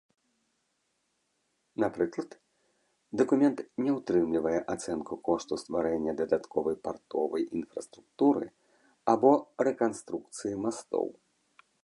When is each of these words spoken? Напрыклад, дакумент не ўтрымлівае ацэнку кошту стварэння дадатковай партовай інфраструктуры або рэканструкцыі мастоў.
Напрыклад, 1.83 2.31
дакумент 3.21 3.59
не 3.87 3.91
ўтрымлівае 3.97 4.55
ацэнку 4.73 5.13
кошту 5.29 5.59
стварэння 5.63 6.15
дадатковай 6.21 6.77
партовай 6.87 7.43
інфраструктуры 7.59 8.47
або 9.13 9.31
рэканструкцыі 9.69 10.57
мастоў. 10.65 11.07